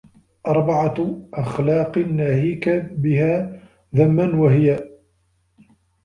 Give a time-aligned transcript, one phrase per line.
[0.47, 3.59] أَرْبَعَةُ أَخْلَاقٍ نَاهِيكَ بِهَا
[3.95, 4.89] ذَمًّا وَهِيَ